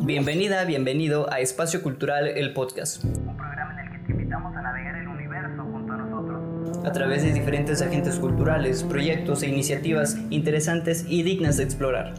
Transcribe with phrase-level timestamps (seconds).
[0.00, 3.04] Bienvenida, bienvenido a Espacio Cultural, el podcast.
[3.04, 6.86] Un programa en el que te invitamos a navegar el universo junto a nosotros.
[6.86, 12.14] A través de diferentes agentes culturales, proyectos e iniciativas interesantes y dignas de explorar.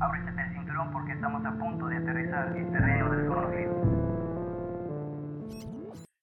[0.00, 3.74] Ábrete el cinturón porque estamos a punto de aterrizar en terreno desconocido.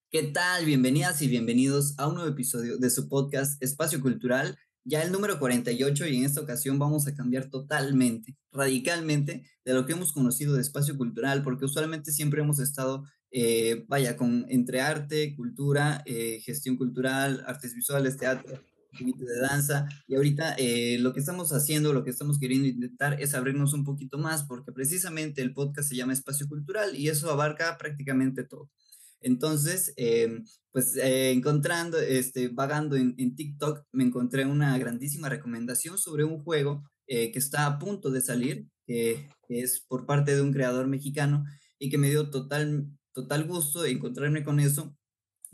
[0.09, 0.66] ¿Qué tal?
[0.66, 5.39] Bienvenidas y bienvenidos a un nuevo episodio de su podcast Espacio Cultural, ya el número
[5.39, 10.55] 48 y en esta ocasión vamos a cambiar totalmente, radicalmente de lo que hemos conocido
[10.55, 16.39] de espacio cultural, porque usualmente siempre hemos estado, eh, vaya, con entre arte, cultura, eh,
[16.44, 18.62] gestión cultural, artes visuales, teatro,
[18.99, 23.34] de danza, y ahorita eh, lo que estamos haciendo, lo que estamos queriendo intentar es
[23.34, 27.77] abrirnos un poquito más, porque precisamente el podcast se llama Espacio Cultural y eso abarca
[27.77, 28.70] prácticamente todo.
[29.21, 36.23] Entonces, eh, pues eh, encontrando, este, vagando en, TikTok, me encontré una grandísima recomendación sobre
[36.23, 40.53] un juego eh, que está a punto de salir, que, es por parte de un
[40.53, 41.44] creador mexicano
[41.77, 44.95] y que me dio total, total gusto encontrarme con eso,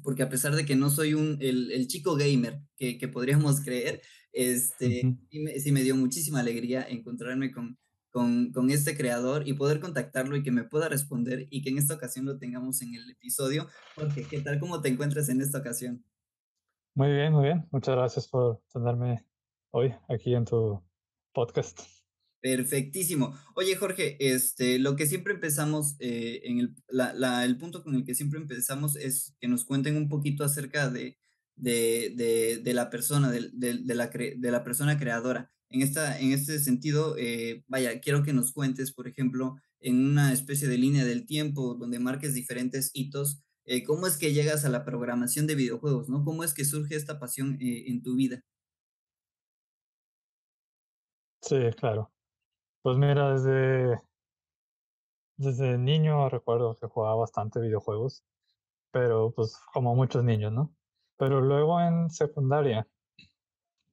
[0.03, 4.02] porque a pesar de que no soy un, el, chico gamer que, que, podríamos creer,
[4.33, 7.79] este, sí me dio muchísima alegría encontrarme con,
[8.11, 11.95] con, este creador y poder contactarlo y que me pueda responder y que en esta
[11.95, 13.67] ocasión lo tengamos en el episodio.
[13.95, 14.59] Porque, ¿qué tal?
[14.59, 16.03] ¿Cómo te encuentras en esta ocasión?
[16.95, 17.67] Muy bien, muy bien.
[17.72, 19.23] Muchas gracias por tenerme
[19.72, 20.81] hoy aquí en tu
[21.33, 21.80] podcast.
[22.39, 23.36] Perfectísimo.
[23.55, 28.03] Oye, Jorge, este, lo que siempre empezamos, eh, en el, la, el punto con el
[28.03, 31.17] que siempre empezamos es que nos cuenten un poquito acerca de,
[31.55, 35.52] de, de, la persona, de, de, la de la persona creadora.
[35.69, 40.33] En, esta, en este sentido, eh, vaya, quiero que nos cuentes, por ejemplo, en una
[40.33, 44.69] especie de línea del tiempo donde marques diferentes hitos, eh, cómo es que llegas a
[44.69, 46.23] la programación de videojuegos, ¿no?
[46.23, 48.41] ¿Cómo es que surge esta pasión eh, en tu vida?
[51.41, 52.11] Sí, claro.
[52.81, 54.02] Pues mira, desde,
[55.37, 58.23] desde niño recuerdo que jugaba bastante videojuegos,
[58.91, 60.73] pero pues como muchos niños, ¿no?
[61.17, 62.87] Pero luego en secundaria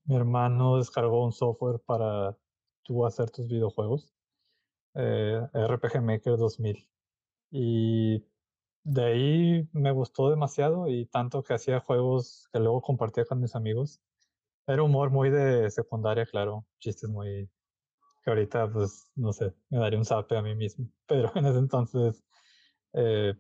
[0.04, 2.37] mi hermano descargó un software para
[2.82, 4.15] tú hacer tus videojuegos,
[4.94, 6.88] eh, RPG Maker 2000.
[7.50, 8.25] Y
[8.84, 13.54] de ahí me gustó demasiado y tanto que hacía juegos que luego compartía con mis
[13.56, 14.00] amigos.
[14.66, 17.50] Era humor muy de secundaria, claro, chistes muy
[18.25, 21.59] que ahorita pues no sé, me daría un zape a mí mismo, pero en ese
[21.59, 22.25] entonces
[22.94, 23.34] eh,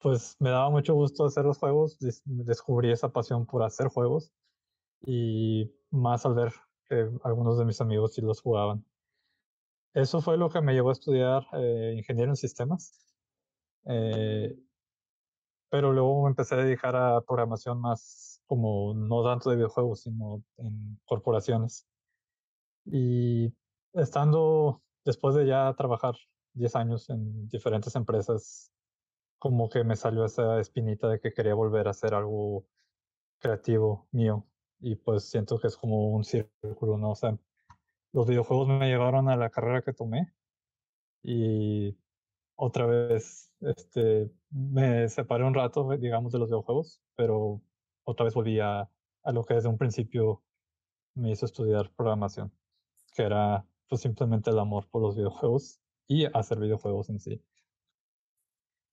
[0.00, 4.32] pues me daba mucho gusto hacer los juegos, descubrí esa pasión por hacer juegos
[5.02, 6.52] y más al ver
[6.88, 8.84] que algunos de mis amigos sí los jugaban.
[9.94, 13.14] Eso fue lo que me llevó a estudiar eh, ingeniero en sistemas.
[13.84, 14.56] Eh,
[15.70, 20.42] pero luego me empecé a dedicar a programación más como no tanto de videojuegos, sino
[20.58, 21.86] en corporaciones.
[22.86, 23.54] Y
[23.92, 26.14] estando después de ya trabajar
[26.54, 28.72] 10 años en diferentes empresas,
[29.38, 32.66] como que me salió esa espinita de que quería volver a hacer algo
[33.40, 34.46] creativo mío
[34.82, 37.12] y pues siento que es como un círculo, ¿no?
[37.12, 37.38] O sea,
[38.12, 40.32] los videojuegos me llevaron a la carrera que tomé
[41.22, 41.96] y
[42.56, 47.62] otra vez este, me separé un rato, digamos, de los videojuegos, pero
[48.04, 48.90] otra vez volví a,
[49.22, 50.42] a lo que desde un principio
[51.14, 52.52] me hizo estudiar programación,
[53.14, 57.40] que era pues simplemente el amor por los videojuegos y hacer videojuegos en sí.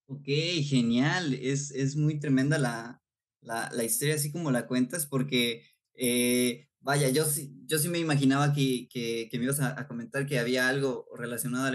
[0.08, 0.28] Ok,
[0.64, 1.34] genial.
[1.34, 3.02] Es, es muy tremenda la,
[3.42, 5.64] la, la historia así como la cuentas, porque
[6.00, 10.40] eh, vaya, yo sí, yo sí me imaginaba que, que, me ibas a, comentar que
[10.40, 11.72] había algo relacionado a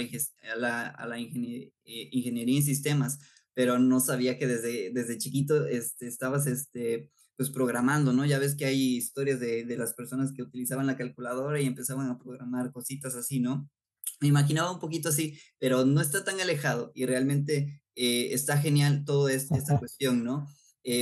[0.57, 3.19] la, a la, eh, ingeniería en sistemas,
[3.53, 8.25] pero no sabía que desde, desde chiquito este, estabas este, pues programando, ¿no?
[8.25, 12.09] Ya ves que hay historias de, de las personas que utilizaban la calculadora y empezaban
[12.09, 13.69] a programar cositas así, ¿no?
[14.21, 19.05] Me imaginaba un poquito así, pero no está tan alejado y realmente eh, está genial
[19.05, 20.47] toda esta cuestión, ¿no?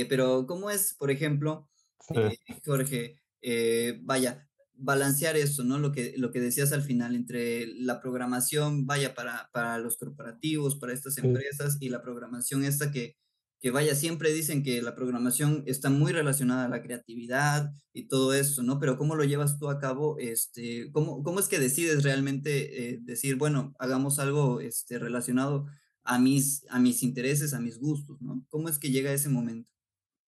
[0.07, 1.67] pero ¿cómo es, por ejemplo,
[2.09, 5.79] eh, Jorge, eh, vaya, balancear eso, ¿no?
[5.79, 10.75] Lo que, lo que decías al final, entre la programación, vaya, para, para los corporativos,
[10.75, 13.15] para estas empresas, y la programación esta que,
[13.59, 18.33] que, vaya, siempre dicen que la programación está muy relacionada a la creatividad y todo
[18.33, 18.79] eso, ¿no?
[18.79, 20.17] Pero ¿cómo lo llevas tú a cabo?
[20.19, 25.65] Este, ¿cómo, cómo es que decides realmente eh, decir, bueno, hagamos algo este, relacionado
[26.03, 28.45] a mis, a mis intereses, a mis gustos, ¿no?
[28.49, 29.72] ¿Cómo es que llega ese momento?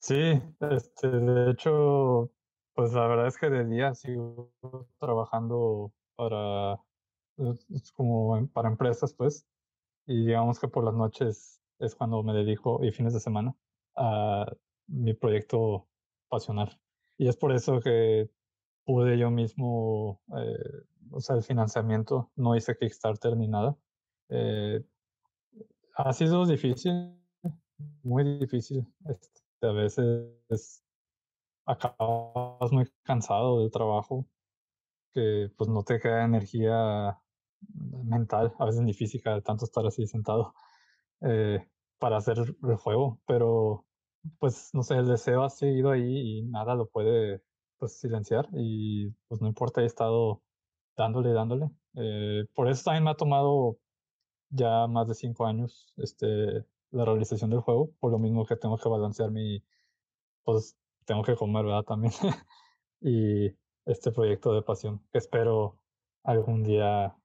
[0.05, 0.13] Sí,
[0.59, 2.31] este, de hecho,
[2.75, 4.51] pues la verdad es que de día sigo
[4.99, 6.79] trabajando para,
[7.95, 9.47] como para empresas, pues,
[10.05, 13.55] y digamos que por las noches es cuando me dedico, y fines de semana,
[13.95, 14.45] a
[14.87, 15.87] mi proyecto
[16.29, 16.79] pasional.
[17.17, 18.29] Y es por eso que
[18.85, 23.75] pude yo mismo, eh, o sea, el financiamiento, no hice Kickstarter ni nada.
[24.29, 24.85] Eh,
[25.95, 27.19] ha sido difícil,
[28.03, 28.85] muy difícil.
[29.09, 30.83] Este, a veces
[31.65, 34.27] acabas muy cansado del trabajo,
[35.13, 37.19] que pues no te queda energía
[38.03, 40.53] mental, a veces ni física, de tanto estar así sentado
[41.21, 41.67] eh,
[41.99, 43.85] para hacer el juego, pero
[44.39, 47.41] pues no sé, el deseo ha seguido ahí y nada lo puede
[47.77, 50.43] pues silenciar y pues no importa, he estado
[50.97, 51.69] dándole, dándole.
[51.95, 53.77] Eh, por eso también me ha tomado
[54.49, 58.77] ya más de cinco años este, la realización del juego, por lo mismo que tengo
[58.77, 59.63] que balancear mi,
[60.43, 60.75] pues
[61.05, 61.83] tengo que comer, ¿verdad?
[61.83, 62.13] También.
[63.01, 63.51] y
[63.85, 65.79] este proyecto de pasión, que espero
[66.23, 67.15] algún día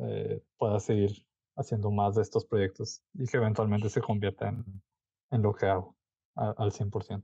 [0.00, 1.26] eh, pueda seguir
[1.56, 4.64] haciendo más de estos proyectos y que eventualmente se convierta en,
[5.30, 5.96] en lo que hago
[6.34, 7.22] al 100%.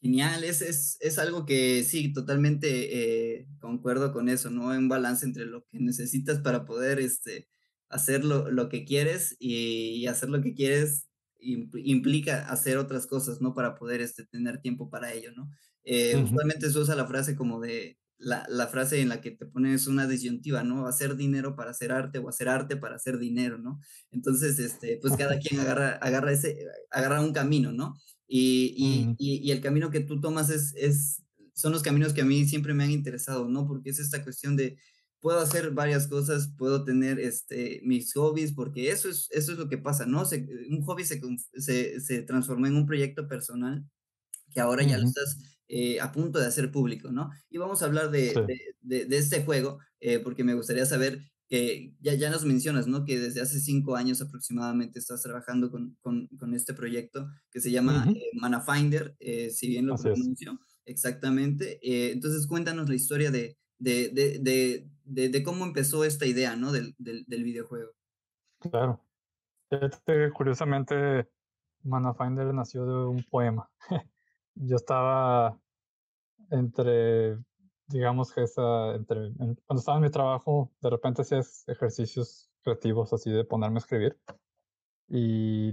[0.00, 4.68] Genial, es, es, es, algo que sí, totalmente eh, concuerdo con eso, ¿no?
[4.68, 7.48] Un balance entre lo que necesitas para poder este,
[7.88, 11.06] hacer lo, lo que quieres y, hacer lo que quieres
[11.40, 13.54] implica hacer otras cosas, ¿no?
[13.54, 15.50] Para poder este, tener tiempo para ello, ¿no?
[15.84, 19.46] Eh, Usualmente se usa la frase como de, la, la, frase en la que te
[19.46, 20.86] pones una disyuntiva, ¿no?
[20.86, 23.80] Hacer dinero para hacer arte o hacer arte para hacer dinero, ¿no?
[24.10, 27.94] Entonces, este, pues cada quien agarra, agarra, ese, agarra un camino, ¿no?
[28.26, 31.22] Y, y, y, el camino que tú tomas es, es,
[31.54, 33.66] son los caminos que a mí siempre me han interesado, ¿no?
[33.66, 34.76] Porque es esta cuestión de,
[35.20, 39.68] puedo hacer varias cosas, puedo tener este, mis hobbies, porque eso es, eso es lo
[39.68, 40.24] que pasa, ¿no?
[40.24, 41.20] Se, un hobby se,
[41.54, 43.84] se, se transformó en un proyecto personal
[44.52, 45.38] que ahora ya lo estás
[45.68, 47.30] eh, a punto de hacer público, ¿no?
[47.50, 48.32] Y vamos a hablar de,
[48.80, 53.04] de, de, este juego, eh, porque me gustaría saber que ya, ya nos mencionas, ¿no?
[53.04, 57.70] Que desde hace cinco años aproximadamente estás trabajando con, con, con este proyecto que se
[57.70, 59.14] llama eh, Mana Finder,
[59.50, 61.78] si bien lo pronuncio, exactamente.
[62.12, 64.88] entonces cuéntanos la historia de, de, de,
[65.44, 66.72] cómo empezó esta idea, ¿no?
[66.72, 67.92] Del, del, del videojuego.
[68.60, 69.00] Claro.
[69.70, 71.28] Este, curiosamente,
[71.82, 73.70] Mana Finder nació de un poema.
[74.54, 75.58] yo estaba
[76.50, 77.38] entre,
[77.86, 83.30] digamos que esa, entre, cuando estaba en mi trabajo, de repente hacía ejercicios creativos así
[83.30, 84.18] de ponerme a escribir.
[85.08, 85.72] Y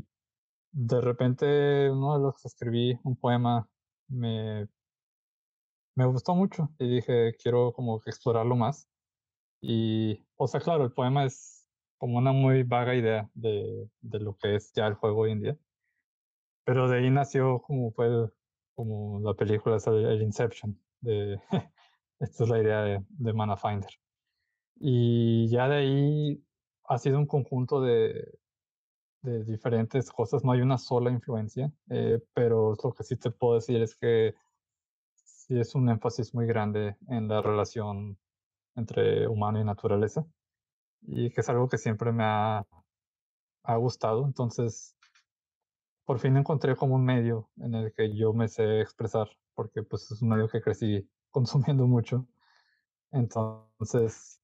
[0.71, 3.67] de repente uno de los que escribí, un poema,
[4.07, 4.67] me,
[5.95, 8.87] me gustó mucho y dije, quiero como explorarlo más.
[9.67, 11.67] Y, o sea, claro, el poema es
[11.97, 15.41] como una muy vaga idea de, de lo que es ya el juego hoy en
[15.41, 15.57] día.
[16.65, 18.31] Pero de ahí nació como fue el,
[18.75, 21.39] como la película el, Inception, de
[22.19, 23.89] esta es la idea de, de Mana Finder.
[24.75, 26.45] Y ya de ahí
[26.83, 28.37] ha sido un conjunto de,
[29.23, 33.55] de diferentes cosas, no hay una sola influencia, eh, pero lo que sí te puedo
[33.55, 34.35] decir es que
[35.15, 38.19] sí es un énfasis muy grande en la relación
[38.75, 40.25] entre humano y naturaleza
[41.01, 42.65] y que es algo que siempre me ha,
[43.63, 44.25] ha gustado.
[44.25, 44.95] Entonces,
[46.05, 50.11] por fin encontré como un medio en el que yo me sé expresar, porque pues
[50.11, 52.27] es un medio que crecí consumiendo mucho.
[53.11, 54.41] Entonces,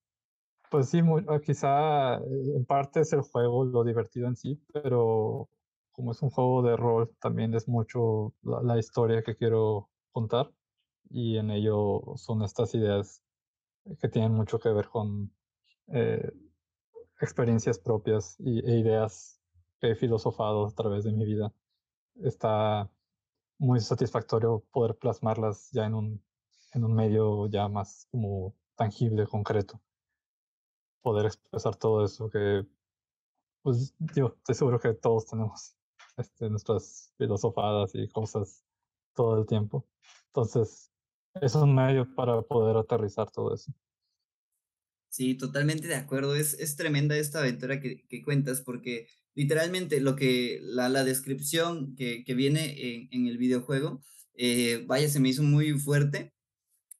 [0.70, 5.50] pues sí, ah, quizá eh, en parte es el juego, lo divertido en sí, pero
[5.92, 10.52] como es un juego de rol, también es mucho la, historia que quiero contar
[11.10, 13.22] y en ello son estas ideas
[14.00, 15.32] que tienen mucho que ver con
[15.88, 16.32] eh,
[17.20, 19.40] experiencias propias y, e ideas
[19.80, 21.54] que he filosofado a través de mi vida.
[22.24, 22.90] Está
[23.58, 26.24] muy satisfactorio poder plasmarlas ya en un,
[26.74, 29.82] en un medio ya más como tangible, concreto.
[31.02, 32.66] Poder expresar todo eso que,
[33.62, 35.76] pues yo estoy seguro que todos tenemos
[36.18, 38.64] este, nuestras filosofadas y cosas
[39.14, 39.88] todo el tiempo.
[40.28, 40.91] Entonces,
[41.40, 43.74] es un medio para poder aterrizar todo eso.
[45.10, 46.36] Sí, totalmente de acuerdo.
[46.36, 51.96] Es, es tremenda esta aventura que, que cuentas porque literalmente lo que, la, la descripción
[51.96, 54.02] que, que viene en, en, el videojuego,
[54.36, 56.34] eh, vaya, se me hizo muy fuerte,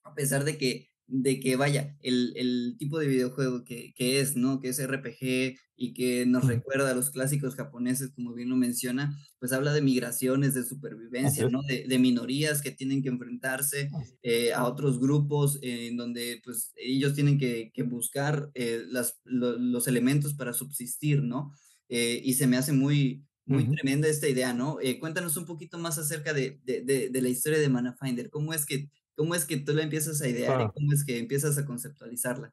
[0.02, 4.34] a pesar de que de que vaya, el, el tipo de videojuego que, que, es,
[4.34, 4.60] ¿no?
[4.60, 9.14] Que es RPG y que nos recuerda a los clásicos japoneses, como bien lo menciona,
[9.38, 11.60] pues habla de migraciones, de supervivencia, ¿no?
[11.64, 13.90] De, de, minorías que tienen que enfrentarse
[14.22, 19.58] eh, a otros grupos en donde pues ellos tienen que, que buscar eh, las, lo,
[19.58, 21.52] los elementos para subsistir, ¿no?
[21.90, 23.74] Eh, y se me hace muy, muy uh -huh.
[23.76, 24.78] tremenda esta idea, ¿no?
[24.98, 28.64] cuéntanos un poquito más acerca de, de, de, la historia de Mana Finder, ¿cómo es
[28.64, 30.70] que ¿Cómo es que tú la empiezas a idear claro.
[30.70, 32.52] y cómo es que empiezas a conceptualizarla?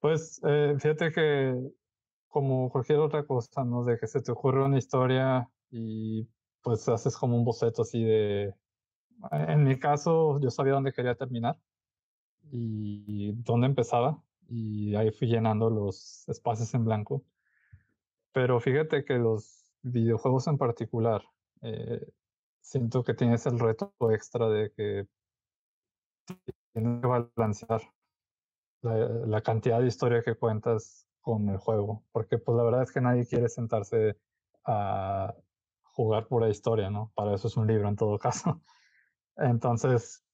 [0.00, 1.54] Pues eh, fíjate que
[2.28, 3.82] como cualquier otra cosa, ¿no?
[3.82, 6.28] De que se te ocurre una historia y
[6.62, 8.54] pues haces como un boceto así de...
[9.32, 11.58] En mi caso, yo sabía dónde quería terminar
[12.50, 14.22] y dónde empezaba.
[14.48, 17.24] y ahí fui llenando los espacios en blanco.
[18.32, 21.22] Pero fíjate que los videojuegos en particular,
[21.62, 22.06] eh,
[22.60, 25.06] siento que tienes el reto extra de que
[26.72, 27.82] tienes que balancear
[28.82, 28.94] la,
[29.26, 33.00] la, cantidad de historia que cuentas con el juego, porque pues la verdad es que
[33.00, 34.16] nadie quiere sentarse
[34.64, 35.34] a
[35.82, 37.10] jugar pura historia, ¿no?
[37.14, 38.60] Para eso es un libro en todo caso.
[39.36, 40.24] Entonces,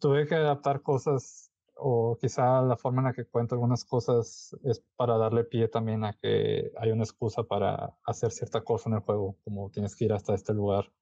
[0.00, 1.49] tuve que adaptar cosas
[1.80, 6.04] o quizá la forma en la que cuento algunas cosas es para darle pie también
[6.04, 10.04] a que hay una excusa para hacer cierta cosa en el juego, como tienes que
[10.04, 10.92] ir hasta este lugar.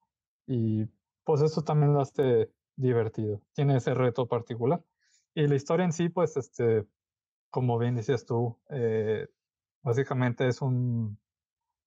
[0.47, 0.85] Y
[1.23, 3.41] pues eso también lo hace divertido.
[3.53, 4.83] Tiene ese reto particular.
[5.35, 6.85] Y la historia en sí, pues, este,
[7.51, 9.27] como bien decías tú, eh,
[9.83, 11.19] básicamente es un,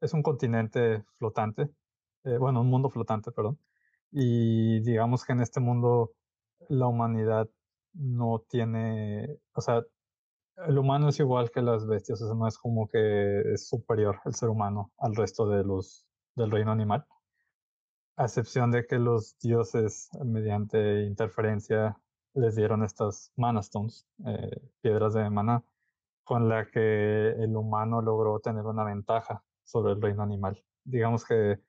[0.00, 1.70] es un continente flotante,
[2.24, 3.58] eh, bueno, un mundo flotante, perdón.
[4.10, 6.12] Y digamos que en este mundo
[6.68, 7.48] la humanidad
[7.94, 9.82] no tiene, o sea,
[10.66, 14.20] el humano es igual que las bestias, o sea, no es como que es superior
[14.24, 17.06] el ser humano al resto de los del reino animal,
[18.16, 21.98] a excepción de que los dioses mediante interferencia
[22.34, 25.64] les dieron estas mana stones, eh, piedras de mana,
[26.24, 30.62] con la que el humano logró tener una ventaja sobre el reino animal.
[30.84, 31.60] Digamos que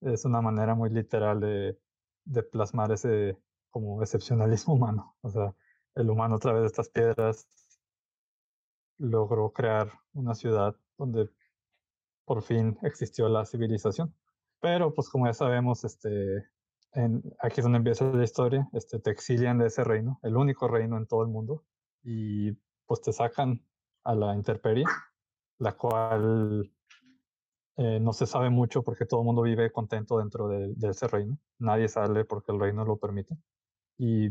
[0.00, 1.78] es una manera muy literal de,
[2.24, 3.38] de plasmar ese
[3.70, 5.16] como excepcionalismo humano.
[5.22, 5.54] O sea,
[5.94, 7.46] el humano a través de estas piedras
[8.98, 11.28] logró crear una ciudad donde
[12.24, 14.14] por fin existió la civilización.
[14.60, 16.46] Pero pues como ya sabemos, este,
[17.40, 20.96] aquí es donde empieza la historia, este, te exilian de ese reino, el único reino
[20.96, 21.64] en todo el mundo,
[22.04, 22.52] y
[22.86, 23.60] pues te sacan
[24.04, 24.84] a la intemperie,
[25.58, 26.72] la cual
[27.76, 31.08] eh, no se sabe mucho porque todo el mundo vive contento dentro de, de, ese
[31.08, 31.38] reino.
[31.58, 33.36] Nadie sale porque el reino lo permite.
[33.98, 34.30] Y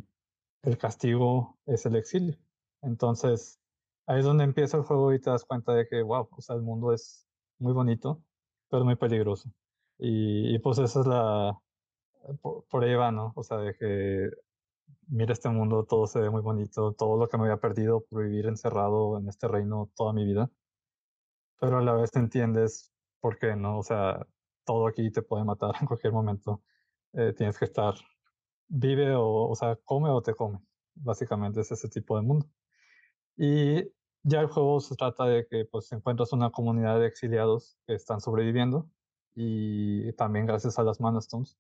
[0.64, 2.38] el castigo es el exilio.
[2.82, 3.60] Entonces,
[4.08, 6.56] ahí es donde empieza el juego y te das cuenta de que, wow, o sea,
[6.56, 7.28] el mundo es
[7.60, 8.24] muy bonito,
[8.70, 9.52] pero muy peligroso.
[10.00, 11.60] Y, y pues esa es la,
[12.42, 13.34] por, por, ahí va, ¿no?
[13.36, 14.30] O sea, de que
[15.08, 18.24] mira este mundo, todo se ve muy bonito, todo lo que me había perdido por
[18.24, 20.50] vivir encerrado en este reino toda mi vida.
[21.60, 23.80] Pero a la vez entiendes por qué, ¿no?
[23.80, 24.26] O sea,
[24.66, 26.64] todo aquí te puede matar en cualquier momento.
[27.14, 27.96] Eh, tienes que estar
[28.72, 30.60] vive o, o sea, come o te come.
[30.96, 32.48] Básicamente es ese tipo de mundo.
[33.38, 33.84] Y
[34.24, 38.22] ya el juego se trata de que pues encuentras una comunidad de exiliados que están
[38.22, 38.90] sobreviviendo
[39.36, 41.58] y también gracias a las Mana Stones.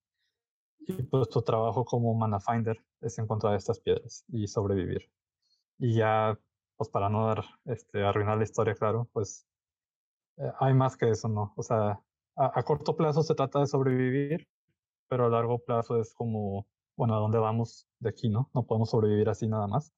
[0.80, 5.10] Y pues tu trabajo como Mana Finder es encontrar estas piedras y sobrevivir.
[5.78, 6.40] Y ya,
[6.78, 9.48] pues para no dar, este, arruinar la historia, claro, pues
[10.38, 11.54] eh, hay más que eso, ¿no?
[11.56, 12.02] O sea,
[12.36, 14.48] a, a, corto plazo se trata de sobrevivir,
[15.08, 16.68] pero a largo plazo es como
[17.02, 18.52] bueno, ¿a dónde vamos de aquí, no?
[18.54, 19.92] No podemos sobrevivir así nada más.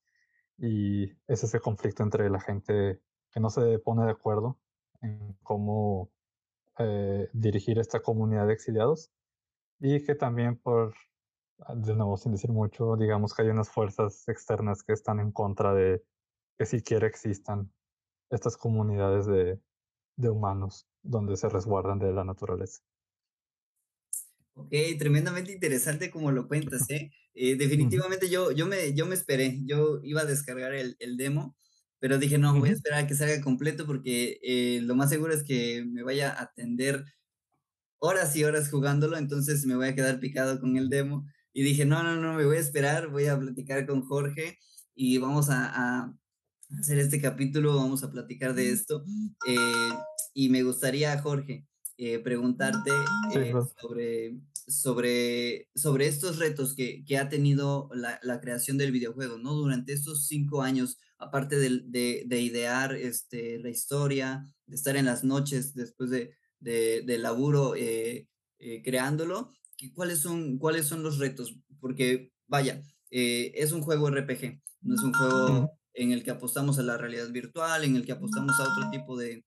[0.58, 4.58] Y es ese conflicto entre la gente que no se pone de acuerdo
[5.02, 6.12] en cómo
[6.80, 9.12] eh, dirigir esta comunidad de exiliados
[9.82, 10.94] y que también por,
[11.60, 15.34] ah, de nuevo, sin decir mucho, digamos que hay unas fuerzas externas que están en
[15.34, 16.06] contra de
[16.58, 17.70] que siquiera existan
[18.30, 19.60] estas comunidades de,
[20.16, 22.82] de humanos donde se resguardan de la naturaleza.
[24.56, 27.12] Ok, tremendamente interesante como lo cuentas, ¿eh?
[27.34, 31.56] eh definitivamente yo, yo, me, yo me esperé, yo iba a descargar el, el demo,
[32.00, 35.34] pero dije, no, voy a esperar a que salga completo porque eh, lo más seguro
[35.34, 37.06] es que me vaya a atender
[38.00, 41.26] horas y horas jugándolo, entonces me voy a quedar picado con el demo.
[41.54, 44.58] Y dije, no, no, no, me voy a esperar, voy a platicar con Jorge
[44.96, 46.14] y vamos a, a
[46.80, 49.06] hacer este capítulo, vamos a platicar de esto.
[49.48, 49.90] Eh,
[50.34, 51.66] y me gustaría, Jorge,
[51.98, 52.90] eh, preguntarte
[53.36, 59.38] eh, sobre, sobre, sobre estos retos que, que ha tenido la, la, creación del videojuego,
[59.38, 59.54] ¿no?
[59.54, 65.06] Durante estos cinco años, aparte de, de, de, idear este, la historia, de estar en
[65.06, 68.28] las noches después de, de, laburo eh,
[68.84, 69.52] creándolo,
[69.94, 71.56] ¿cuáles son, ¿cuáles son los retos?
[71.80, 72.82] Porque, vaya,
[73.12, 77.30] es un juego RPG, no es un juego en el que apostamos a la realidad
[77.30, 79.46] virtual, en el que apostamos a otro tipo de,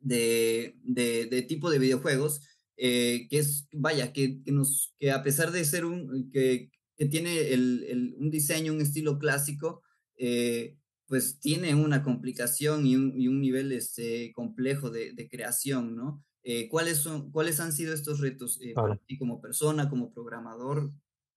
[0.00, 2.42] de, de, de tipo de videojuegos,
[2.76, 7.06] eh, que es, vaya, que, que, nos, que a pesar de ser un, que, que
[7.06, 9.82] tiene el, el, un diseño, un estilo clásico,
[10.16, 10.76] eh,
[11.06, 16.22] pues tiene una complicación y un, y un nivel este, complejo de, de creación, ¿no?
[16.42, 20.90] Eh, ¿cuáles, son, ¿Cuáles han sido estos retos eh, para ti como persona, como programador,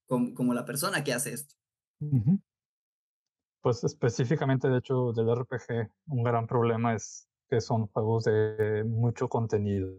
[0.06, 1.56] como, como, la persona que hace esto?
[2.00, 2.42] Uh -huh.
[3.62, 9.30] Pues específicamente, de hecho, del RPG, un gran problema es que son juegos de mucho
[9.30, 9.96] contenido.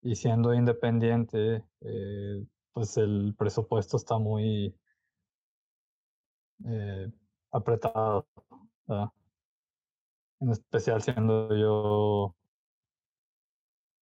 [0.00, 4.72] Y siendo independiente, eh, pues el presupuesto está muy
[6.66, 7.10] eh,
[7.50, 8.28] apretado.
[8.86, 9.10] ¿verdad?
[10.40, 12.36] en especial siendo yo,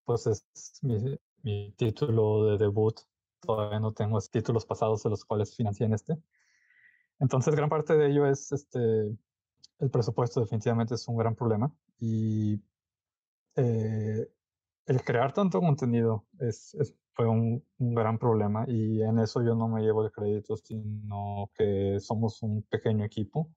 [0.04, 0.44] pues es
[0.82, 3.00] mi, mi título de debut,
[3.40, 6.18] todavía no tengo títulos pasados de los cuales financié en este.
[7.20, 9.16] Entonces, gran parte de ello es este,
[9.78, 12.60] el presupuesto definitivamente es un gran problema y
[13.56, 14.28] eh,
[14.86, 16.76] el crear tanto contenido es,
[17.14, 21.98] fue un, gran problema y en eso yo no me llevo el crédito, sino que
[22.00, 23.50] somos un pequeño equipo.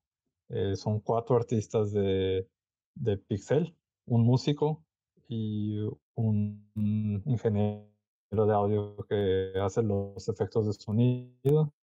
[0.50, 2.48] Eh, son cuatro artistas de,
[2.96, 3.76] de Pixel,
[4.06, 4.84] un músico
[5.28, 5.80] y
[6.16, 7.88] un, un ingeniero
[8.32, 11.74] de audio que hace los efectos de sonido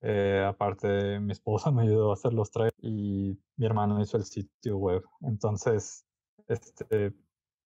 [0.00, 4.24] eh, aparte, mi esposa me ayudó a hacer los trailers y mi hermano hizo el
[4.24, 5.02] sitio web.
[5.22, 6.04] Entonces,
[6.48, 7.14] este,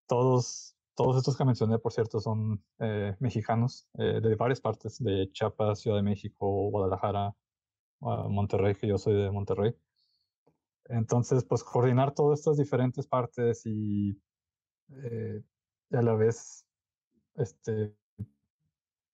[0.06, 5.30] todos, todos estos que mencioné, por cierto, son eh, mexicanos eh, de varias partes, de
[5.32, 7.34] Chiapas, Ciudad de México, Guadalajara,
[8.00, 9.76] Monterrey, que yo soy de Monterrey.
[10.86, 14.20] Entonces, pues coordinar todas estas diferentes partes y,
[14.88, 16.66] y a la vez
[17.36, 17.94] este,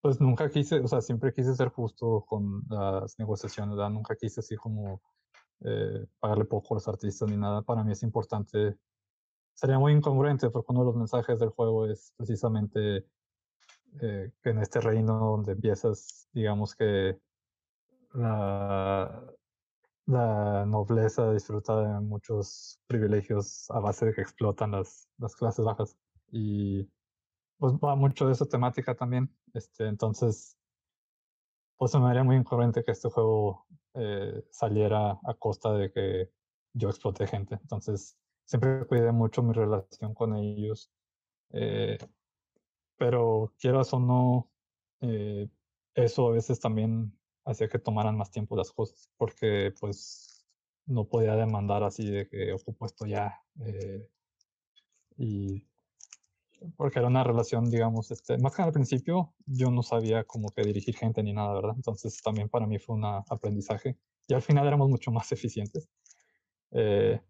[0.00, 3.90] pues nunca quise, o sea, siempre quise ser justo con las negociaciones, ¿verdad?
[3.90, 5.02] Nunca quise así como
[5.60, 7.62] eh, pagarle poco a los artistas ni nada.
[7.62, 8.76] Para mí es importante,
[9.58, 13.04] sería muy incongruente porque uno de los mensajes del juego es precisamente
[14.00, 17.18] eh, que en este reino donde empiezas, digamos que
[18.12, 19.34] la,
[20.06, 25.98] nobleza disfruta de muchos privilegios a base de que explotan las, las clases bajas.
[26.30, 26.88] Y
[27.58, 29.28] pues va mucho de esa temática también.
[29.54, 30.56] Este, entonces,
[31.76, 36.30] pues me haría muy incoherente que este juego eh, saliera a costa de que
[36.74, 37.56] yo exploté gente.
[37.60, 38.16] Entonces,
[38.48, 40.90] siempre cuidé mucho mi relación con ellos.
[41.50, 41.98] Eh,
[42.96, 44.50] pero quieras o no,
[45.02, 45.48] eh,
[45.94, 47.12] eso a veces también
[47.44, 50.46] hacía que tomaran más tiempo las cosas, porque pues
[50.86, 53.42] no podía demandar así de que ocupo esto ya.
[55.18, 55.66] y
[56.76, 60.62] porque era una relación, digamos, este, más que al principio, yo no sabía como que
[60.62, 61.74] dirigir gente ni nada, ¿verdad?
[61.76, 65.88] Entonces también para mí fue un aprendizaje y al final éramos mucho más eficientes.
[66.72, 67.20] Eh,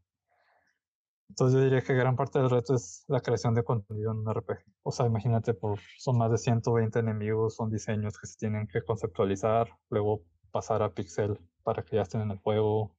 [1.28, 4.34] entonces yo diría que gran parte del reto es la creación de contenido en un
[4.34, 4.64] RPG.
[4.82, 8.82] O sea, imagínate, por, son más de 120 enemigos, son diseños que se tienen que
[8.82, 12.96] conceptualizar, luego pasar a pixel para que ya estén en el juego.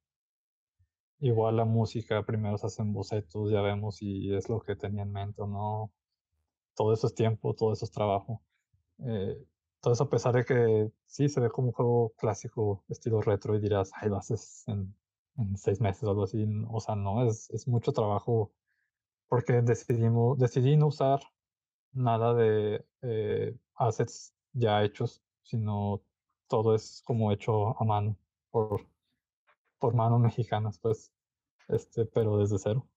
[1.19, 5.11] Igual la música, primero se hacen bocetos, ya vemos si es lo que tenía en
[5.11, 5.91] mente o no
[6.79, 8.41] todo eso es tiempo, todo eso es trabajo.
[8.99, 9.37] Eh,
[9.83, 13.59] eso a pesar de que sí se ve como un juego clásico, estilo retro, y
[13.59, 14.95] dirás, ay, lo haces en,
[15.39, 16.45] en seis meses o algo así.
[16.69, 18.52] O sea, no, es, es mucho trabajo
[19.28, 21.19] porque decidimos, decidí no usar
[21.93, 26.02] nada de eh, assets ya hechos, sino
[26.47, 28.17] todo es como hecho a mano,
[28.52, 28.88] por,
[29.78, 31.12] por manos mexicanas, pues,
[31.67, 32.88] este, pero desde cero.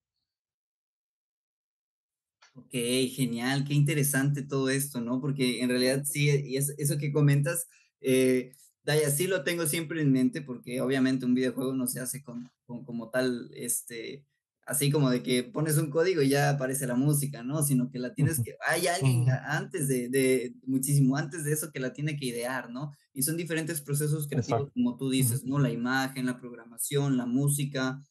[2.54, 2.72] Ok,
[3.14, 5.20] genial, qué interesante todo esto, ¿no?
[5.20, 7.68] Porque en realidad sí, y eso que comentas,
[8.00, 8.52] eh,
[8.84, 12.50] Daya, sí lo tengo siempre en mente porque obviamente un videojuego no se hace con,
[12.66, 14.26] con, como tal, este,
[14.66, 17.62] así como de que pones un código y ya aparece la música, ¿no?
[17.62, 21.80] Sino que la tienes que, hay alguien antes de, de, muchísimo antes de eso que
[21.80, 22.92] la tiene que idear, ¿no?
[23.14, 25.58] Y son diferentes procesos creativos, como tú dices, ¿no?
[25.58, 28.02] La imagen, la programación, la música,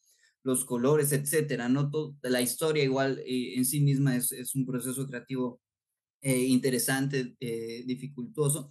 [0.44, 1.92] los colores, etcétera, ¿no?
[2.24, 5.62] la historia igual eh, en sí misma es, es un proceso creativo
[6.22, 8.70] eh, interesante, eh, dificultoso.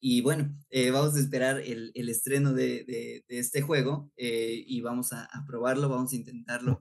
[0.00, 0.54] Y bueno,
[0.92, 5.88] vamos a esperar el, el estreno de, de, este juego y vamos a, a, probarlo,
[5.88, 6.80] vamos a intentarlo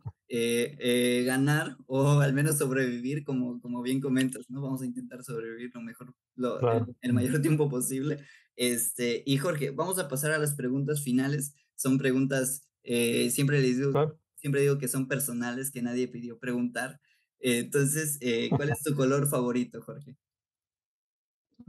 [1.26, 4.62] ganar o al menos sobrevivir, como, como bien comentas, ¿no?
[4.62, 8.20] Vamos a intentar sobrevivir lo mejor, lo, el, el, mayor tiempo posible.
[8.56, 11.54] Este, y Jorge, vamos a pasar a las preguntas finales.
[11.76, 17.02] Son preguntas eh, siempre les digo, siempre digo que son personales, que nadie pidió preguntar.
[17.40, 20.16] Eh, entonces, eh, ¿cuál es tu color favorito, Jorge?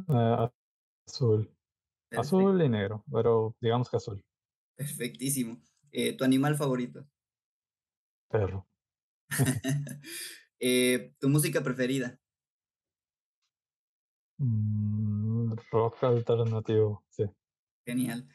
[0.07, 0.49] Uh,
[1.09, 1.51] azul.
[2.11, 4.25] Azul y negro, pero digamos que azul.
[4.77, 5.61] Perfectísimo.
[5.91, 7.07] ¿Tu animal favorito?
[8.29, 8.67] Perro.
[11.21, 12.19] ¿Tu música preferida?
[14.39, 17.25] Mm, rock alternativo, sí.
[17.85, 18.29] Genial.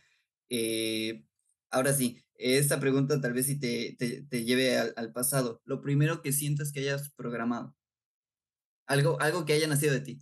[1.72, 5.62] ahora sí, esta pregunta tal vez si te, te, te lleve al, al, pasado.
[5.66, 7.76] Lo primero que sientes que hayas programado.
[8.86, 10.22] Algo, algo que haya nacido de ti.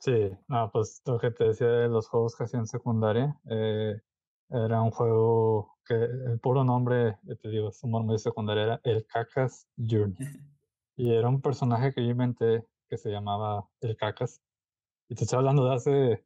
[0.00, 4.00] Sí, no, pues lo que te decía de los juegos que hacía en secundaria, eh,
[4.50, 9.06] era un juego que el puro nombre, te digo, su nombre de secundaria era El
[9.06, 10.16] Cacas Journey.
[10.96, 14.40] y era un personaje que yo inventé que se llamaba El Cacas.
[15.08, 16.24] Y te estoy hablando de hace,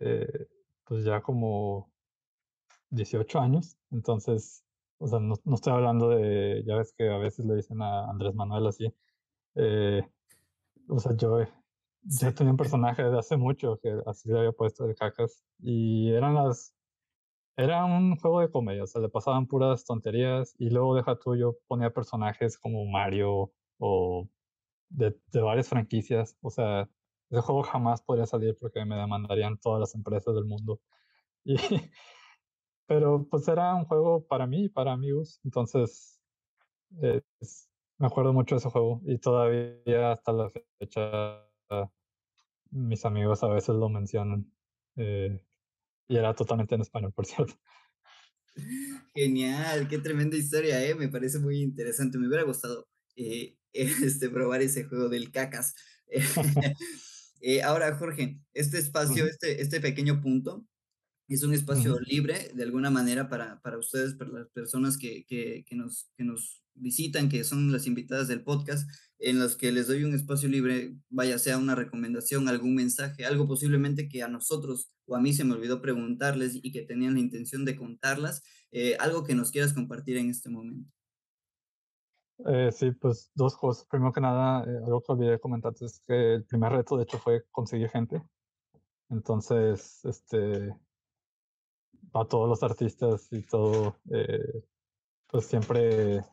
[0.00, 0.48] eh,
[0.84, 1.92] pues ya como
[2.90, 4.64] 18 años, entonces
[4.98, 8.08] O sea, no, no estoy hablando de, ya ves que a veces le dicen a
[8.10, 8.92] Andrés Manuel así.
[9.56, 10.02] eh,
[10.88, 11.38] o sea, yo,
[12.08, 12.26] Sí.
[12.26, 15.44] yo tenía un personaje de hace mucho que así le había puesto de cacas.
[15.58, 16.74] Y eran las.
[17.56, 20.54] Era un juego de comedia, o sea, le pasaban puras tonterías.
[20.58, 24.28] Y luego, deja tuyo, ponía personajes como Mario o
[24.88, 26.36] de, de varias franquicias.
[26.42, 26.88] O sea,
[27.30, 30.80] ese juego jamás podría salir porque me demandarían todas las empresas del mundo.
[31.44, 31.56] Y,
[32.86, 35.40] pero pues era un juego para mí y para amigos.
[35.44, 36.20] Entonces,
[37.02, 37.22] eh,
[37.98, 41.42] me acuerdo mucho de ese juego y todavía hasta la fecha
[42.70, 44.52] mis amigos a veces lo mencionan.
[44.96, 45.44] eh,
[46.08, 47.54] y era totalmente en español, por cierto.
[49.14, 50.94] Genial, qué tremenda historia, ¿eh?
[50.94, 52.18] Me parece muy interesante.
[52.18, 55.74] Me hubiera gustado eh, este, probar ese juego del cacas.
[57.44, 60.64] Eh, ahora, Jorge, este espacio, este, este pequeño punto,
[61.26, 65.64] es un espacio libre de alguna manera para, para ustedes, para las personas que, que,
[65.66, 68.88] que nos, que nos visitan, que son las invitadas del podcast,
[69.22, 73.46] en los que les doy un espacio libre, vaya sea una recomendación, algún mensaje, algo
[73.46, 77.20] posiblemente que a nosotros o a mí se me olvidó preguntarles y que tenían la
[77.20, 80.90] intención de contarlas, eh, algo que nos quieras compartir en este momento.
[82.46, 83.86] Eh, sí, pues dos cosas.
[83.86, 87.18] Primero que nada, eh, algo que olvidé comentarte es que el primer reto, de hecho,
[87.18, 88.22] fue conseguir gente.
[89.10, 90.74] Entonces, este,
[92.12, 94.64] a todos los artistas y todo, eh,
[95.28, 96.24] pues siempre,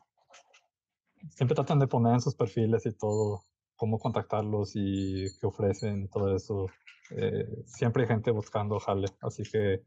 [1.28, 3.44] siempre tratan de poner en sus perfiles y todo
[3.76, 6.66] cómo contactarlos y qué ofrecen y todo eso.
[7.10, 9.82] Eh, siempre hay gente buscando jale, así que eh,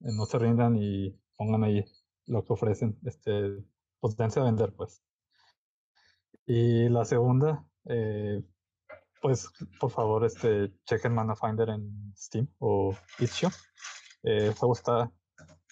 [0.00, 1.84] no se rindan y pongan ahí
[2.26, 2.98] lo que ofrecen.
[3.04, 3.64] Este,
[4.00, 5.02] pues dense a vender, pues.
[6.46, 8.42] Y la segunda, eh,
[9.20, 9.48] pues
[9.80, 13.48] por favor, este, chequen Mana Finder en Steam o itch.io.
[14.22, 15.12] Eh, el juego está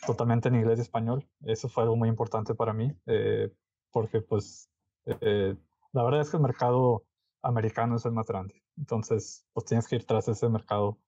[0.07, 1.29] totalmente en inglés y español.
[1.43, 3.53] Eso fue algo muy importante para mí, eh,
[3.95, 4.69] porque pues
[5.07, 5.57] eh,
[5.93, 7.05] la verdad es que el mercado
[7.43, 8.61] americano es el más grande.
[8.77, 10.99] Entonces, pues tienes que ir tras ese mercado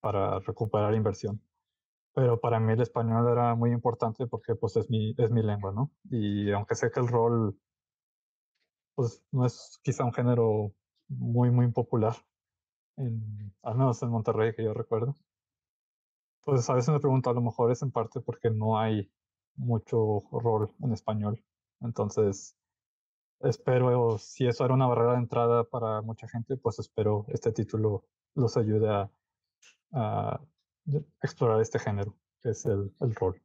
[0.00, 1.40] para recuperar inversión.
[2.12, 5.72] Pero para mí el español era muy importante porque pues es mi, es mi lengua,
[5.72, 5.92] ¿no?
[6.10, 7.56] Y aunque sé que el rol
[8.96, 10.72] pues no es quizá un género
[11.08, 12.16] muy, muy popular,
[12.96, 15.14] en, al menos en Monterrey que yo recuerdo.
[16.44, 19.08] Pues a veces me pregunto, a lo mejor es en parte porque no hay
[19.56, 21.44] mucho rol en español.
[21.84, 22.56] Entonces,
[23.40, 28.06] espero, si eso era una barrera de entrada para mucha gente, pues espero este título
[28.34, 29.10] los ayude a,
[31.22, 33.40] explorar este género, que es el, el rol.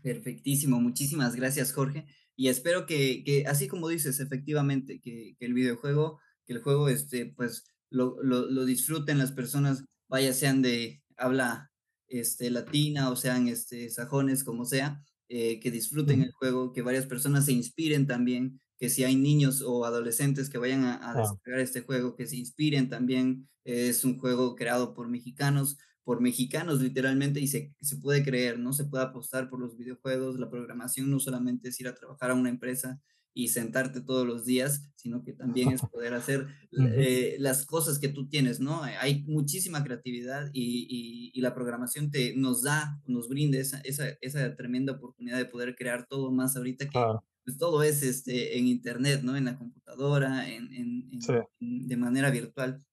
[0.00, 2.06] Perfectísimo, muchísimas gracias Jorge.
[2.34, 6.88] Y espero que, que así como dices, efectivamente, que, que, el videojuego, que el juego,
[6.88, 11.70] este, pues, lo, lo, lo, disfruten las personas, vaya sean de habla
[12.08, 17.06] este, latina o sean este, sajones, como sea, eh, que disfruten el juego, que varias
[17.06, 21.60] personas se inspiren también, que si hay niños o adolescentes que vayan a, a descargar
[21.60, 23.48] este juego, que se inspiren también.
[23.64, 28.58] Eh, es un juego creado por mexicanos, por mexicanos literalmente y se, se, puede creer,
[28.58, 28.74] ¿no?
[28.74, 32.34] Se puede apostar por los videojuegos, la programación no solamente es ir a trabajar a
[32.34, 33.00] una empresa
[33.34, 38.08] y sentarte todos los días, sino que también es poder hacer eh, las cosas que
[38.08, 38.82] tú tienes, ¿no?
[38.82, 44.08] Hay muchísima creatividad y, y, y la programación te, nos da, nos brinda esa, esa,
[44.20, 46.98] esa, tremenda oportunidad de poder crear todo más ahorita que
[47.44, 49.36] pues, todo es este, en internet, ¿no?
[49.36, 51.32] En la computadora, en, en, en, sí.
[51.60, 52.84] en de manera virtual.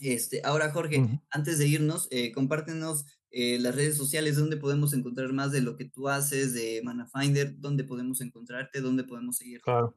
[0.00, 1.22] Este, ahora, Jorge, uh -huh.
[1.30, 5.74] antes de irnos, eh, compártenos eh, las redes sociales donde podemos encontrar más de lo
[5.74, 9.64] que tú haces, de Manafinder, dónde podemos encontrarte, dónde podemos seguirte.
[9.64, 9.96] Claro.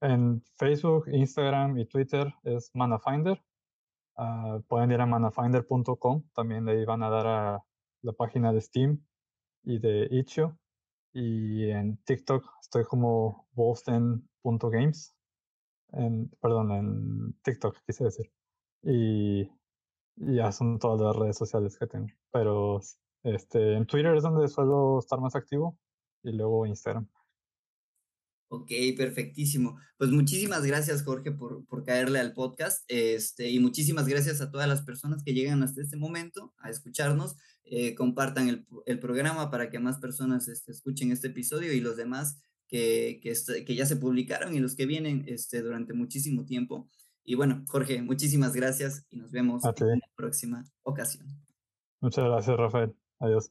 [0.00, 3.40] En Facebook, Instagram y Twitter es Manafinder.
[4.16, 7.64] Uh, pueden ir a manafinder.com, también de ahí van a dar a
[8.02, 9.04] la página de Steam
[9.62, 10.58] y de Itch.io.
[11.12, 15.14] Y en TikTok estoy como wolfden.games.
[15.92, 18.32] En, perdón, en TikTok quise decir.
[18.82, 19.48] Y,
[20.16, 22.08] ya son todas las redes sociales que tengo.
[22.32, 22.80] Pero
[23.22, 25.78] este, en Twitter es donde suelo estar más activo
[26.22, 27.08] y luego Instagram.
[28.48, 29.76] Ok, perfectísimo.
[29.98, 32.84] Pues muchísimas gracias, Jorge, por, por caerle al podcast.
[32.86, 37.36] Este, y muchísimas gracias a todas las personas que llegan hasta este momento a escucharnos.
[37.64, 41.96] Eh, compartan el, el, programa para que más personas este, escuchen este episodio y los
[41.96, 46.88] demás que, que, que, ya se publicaron y los que vienen este, durante muchísimo tiempo.
[47.26, 51.26] Y bueno, Jorge, muchísimas gracias y nos vemos en la próxima ocasión.
[52.00, 52.96] Muchas gracias, Rafael.
[53.18, 53.50] Adiós.